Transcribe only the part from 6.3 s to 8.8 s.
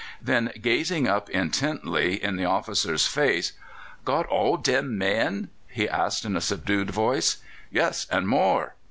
a subdued voice. "Yes, and more."